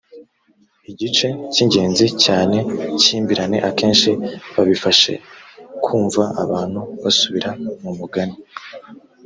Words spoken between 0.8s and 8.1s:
igice cy ingenzi cyane kimbirane akenshi babifashikumva abantu basubira mu